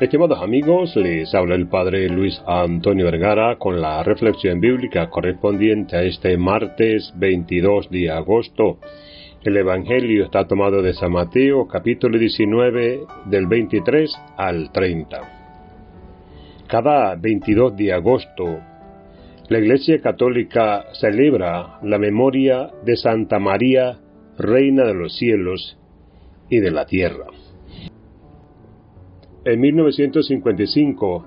Estimados 0.00 0.40
amigos, 0.40 0.96
les 0.96 1.34
habla 1.34 1.54
el 1.56 1.68
Padre 1.68 2.08
Luis 2.08 2.40
Antonio 2.46 3.04
Vergara 3.04 3.58
con 3.58 3.82
la 3.82 4.02
reflexión 4.02 4.58
bíblica 4.58 5.10
correspondiente 5.10 5.94
a 5.94 6.02
este 6.02 6.38
martes 6.38 7.12
22 7.16 7.90
de 7.90 8.10
agosto. 8.10 8.78
El 9.44 9.58
Evangelio 9.58 10.24
está 10.24 10.46
tomado 10.46 10.80
de 10.80 10.94
San 10.94 11.12
Mateo 11.12 11.68
capítulo 11.68 12.18
19 12.18 13.00
del 13.26 13.46
23 13.46 14.10
al 14.38 14.72
30. 14.72 15.20
Cada 16.66 17.14
22 17.16 17.76
de 17.76 17.92
agosto, 17.92 18.58
la 19.50 19.58
Iglesia 19.58 20.00
Católica 20.00 20.86
celebra 20.94 21.78
la 21.82 21.98
memoria 21.98 22.70
de 22.86 22.96
Santa 22.96 23.38
María, 23.38 23.98
Reina 24.38 24.84
de 24.84 24.94
los 24.94 25.14
cielos 25.18 25.78
y 26.48 26.58
de 26.60 26.70
la 26.70 26.86
tierra 26.86 27.26
en 29.44 29.60
1955 29.60 31.26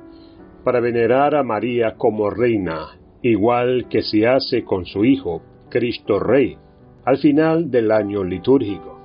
para 0.63 0.80
venerar 0.80 1.35
a 1.35 1.44
María 1.44 1.95
como 1.95 2.30
reina, 2.30 2.99
igual 3.22 3.88
que 3.89 4.03
se 4.03 4.27
hace 4.27 4.63
con 4.63 4.86
su 4.86 5.03
Hijo, 5.03 5.41
Cristo 5.70 6.20
Rey, 6.20 6.58
al 7.05 7.17
final 7.17 7.72
del 7.72 7.91
año 7.91 8.23
litúrgico. 8.23 9.02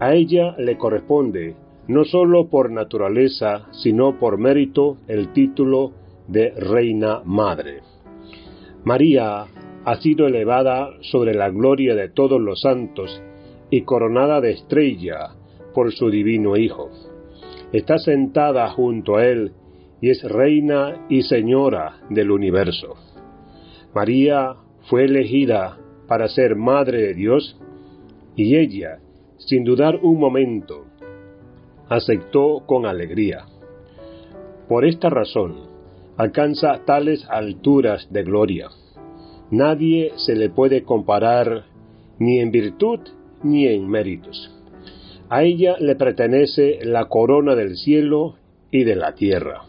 A 0.00 0.14
ella 0.14 0.54
le 0.58 0.78
corresponde, 0.78 1.56
no 1.88 2.04
sólo 2.04 2.48
por 2.48 2.70
naturaleza, 2.70 3.66
sino 3.72 4.18
por 4.18 4.38
mérito, 4.38 4.98
el 5.08 5.32
título 5.32 5.92
de 6.28 6.50
Reina 6.50 7.22
Madre. 7.24 7.80
María 8.84 9.46
ha 9.84 9.96
sido 9.96 10.26
elevada 10.26 10.90
sobre 11.00 11.34
la 11.34 11.50
gloria 11.50 11.96
de 11.96 12.08
todos 12.08 12.40
los 12.40 12.60
santos 12.60 13.20
y 13.68 13.82
coronada 13.82 14.40
de 14.40 14.52
estrella 14.52 15.30
por 15.74 15.92
su 15.92 16.08
divino 16.08 16.56
Hijo 16.56 16.90
está 17.72 17.98
sentada 17.98 18.68
junto 18.70 19.16
a 19.16 19.26
Él 19.26 19.52
y 20.00 20.10
es 20.10 20.22
reina 20.24 21.06
y 21.08 21.22
señora 21.22 22.00
del 22.10 22.30
universo. 22.30 22.96
María 23.94 24.56
fue 24.88 25.04
elegida 25.04 25.78
para 26.08 26.28
ser 26.28 26.56
madre 26.56 27.02
de 27.02 27.14
Dios 27.14 27.58
y 28.36 28.56
ella, 28.56 28.98
sin 29.38 29.64
dudar 29.64 30.00
un 30.02 30.18
momento, 30.18 30.86
aceptó 31.88 32.64
con 32.66 32.86
alegría. 32.86 33.46
Por 34.68 34.84
esta 34.84 35.10
razón, 35.10 35.68
alcanza 36.16 36.84
tales 36.84 37.26
alturas 37.28 38.10
de 38.10 38.22
gloria. 38.22 38.68
Nadie 39.50 40.12
se 40.16 40.34
le 40.34 40.48
puede 40.48 40.82
comparar 40.82 41.66
ni 42.18 42.40
en 42.40 42.50
virtud 42.50 43.00
ni 43.42 43.66
en 43.66 43.88
méritos. 43.88 44.61
A 45.32 45.44
ella 45.44 45.76
le 45.80 45.96
pertenece 45.96 46.80
la 46.82 47.06
corona 47.06 47.54
del 47.54 47.78
cielo 47.78 48.34
y 48.70 48.84
de 48.84 48.96
la 48.96 49.14
tierra. 49.14 49.62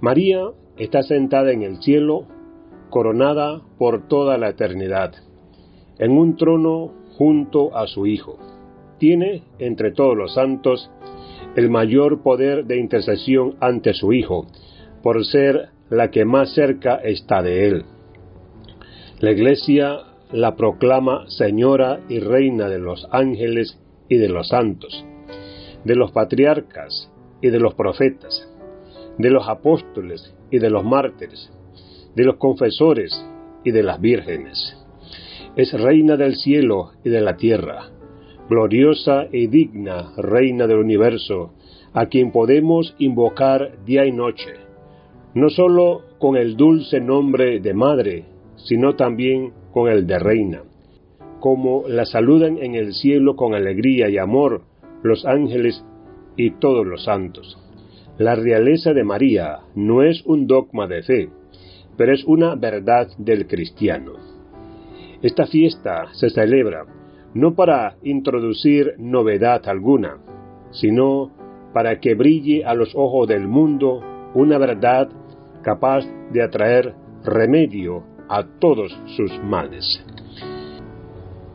María 0.00 0.44
está 0.78 1.02
sentada 1.02 1.52
en 1.52 1.62
el 1.62 1.82
cielo, 1.82 2.24
coronada 2.88 3.60
por 3.76 4.08
toda 4.08 4.38
la 4.38 4.48
eternidad, 4.48 5.12
en 5.98 6.12
un 6.12 6.36
trono 6.36 6.90
junto 7.18 7.76
a 7.76 7.86
su 7.86 8.06
Hijo. 8.06 8.38
Tiene, 8.98 9.42
entre 9.58 9.92
todos 9.92 10.16
los 10.16 10.32
santos, 10.32 10.90
el 11.54 11.68
mayor 11.68 12.22
poder 12.22 12.64
de 12.64 12.78
intercesión 12.78 13.56
ante 13.60 13.92
su 13.92 14.14
Hijo, 14.14 14.46
por 15.02 15.22
ser 15.26 15.68
la 15.90 16.10
que 16.10 16.24
más 16.24 16.54
cerca 16.54 16.94
está 16.94 17.42
de 17.42 17.68
él. 17.68 17.84
La 19.20 19.32
Iglesia 19.32 19.98
la 20.32 20.56
proclama 20.56 21.28
Señora 21.28 22.00
y 22.08 22.20
Reina 22.20 22.70
de 22.70 22.78
los 22.78 23.06
ángeles 23.10 23.78
y 24.08 24.16
de 24.18 24.28
los 24.28 24.48
santos, 24.48 25.04
de 25.84 25.94
los 25.94 26.12
patriarcas 26.12 27.10
y 27.40 27.50
de 27.50 27.60
los 27.60 27.74
profetas, 27.74 28.48
de 29.18 29.30
los 29.30 29.48
apóstoles 29.48 30.34
y 30.50 30.58
de 30.58 30.70
los 30.70 30.84
mártires, 30.84 31.52
de 32.14 32.24
los 32.24 32.36
confesores 32.36 33.12
y 33.64 33.70
de 33.70 33.82
las 33.82 34.00
vírgenes. 34.00 34.76
Es 35.56 35.72
reina 35.72 36.16
del 36.16 36.36
cielo 36.36 36.92
y 37.04 37.10
de 37.10 37.20
la 37.20 37.36
tierra, 37.36 37.90
gloriosa 38.48 39.26
y 39.32 39.46
digna 39.46 40.12
reina 40.16 40.66
del 40.66 40.78
universo, 40.78 41.52
a 41.92 42.06
quien 42.06 42.30
podemos 42.30 42.94
invocar 42.98 43.84
día 43.84 44.04
y 44.06 44.12
noche, 44.12 44.54
no 45.34 45.50
sólo 45.50 46.02
con 46.18 46.36
el 46.36 46.56
dulce 46.56 47.00
nombre 47.00 47.60
de 47.60 47.74
madre, 47.74 48.24
sino 48.56 48.96
también 48.96 49.52
con 49.72 49.88
el 49.88 50.06
de 50.06 50.18
reina 50.18 50.62
como 51.46 51.84
la 51.86 52.04
saludan 52.06 52.58
en 52.58 52.74
el 52.74 52.92
cielo 52.92 53.36
con 53.36 53.54
alegría 53.54 54.08
y 54.08 54.18
amor 54.18 54.62
los 55.04 55.24
ángeles 55.24 55.84
y 56.36 56.58
todos 56.58 56.84
los 56.84 57.04
santos. 57.04 57.56
La 58.18 58.34
realeza 58.34 58.92
de 58.92 59.04
María 59.04 59.60
no 59.76 60.02
es 60.02 60.26
un 60.26 60.48
dogma 60.48 60.88
de 60.88 61.04
fe, 61.04 61.28
pero 61.96 62.12
es 62.12 62.24
una 62.24 62.56
verdad 62.56 63.06
del 63.18 63.46
cristiano. 63.46 64.14
Esta 65.22 65.46
fiesta 65.46 66.06
se 66.14 66.30
celebra 66.30 66.84
no 67.34 67.54
para 67.54 67.94
introducir 68.02 68.94
novedad 68.98 69.68
alguna, 69.68 70.16
sino 70.72 71.30
para 71.72 72.00
que 72.00 72.16
brille 72.16 72.64
a 72.64 72.74
los 72.74 72.92
ojos 72.96 73.28
del 73.28 73.46
mundo 73.46 74.02
una 74.34 74.58
verdad 74.58 75.08
capaz 75.62 76.04
de 76.32 76.42
atraer 76.42 76.92
remedio 77.22 78.02
a 78.28 78.42
todos 78.58 79.00
sus 79.16 79.30
males. 79.44 80.04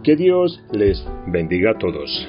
Que 0.04 0.16
Dios 0.16 0.60
les 0.72 1.06
bendiga 1.28 1.72
a 1.72 1.78
todos. 1.78 2.28